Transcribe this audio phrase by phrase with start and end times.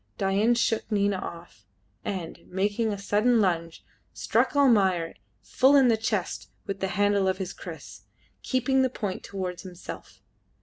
[0.17, 1.67] Dain shook Nina off,
[2.03, 3.85] and, making a sudden lunge,
[4.15, 8.01] struck Almayer full in the chest with the handle of his kriss,
[8.41, 10.23] keeping the point towards himself.